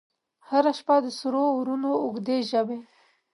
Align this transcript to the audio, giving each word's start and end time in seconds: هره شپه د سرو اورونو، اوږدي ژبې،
هره 0.49 0.71
شپه 0.79 0.95
د 1.05 1.07
سرو 1.19 1.43
اورونو، 1.55 1.91
اوږدي 2.03 2.37
ژبې، 2.49 2.77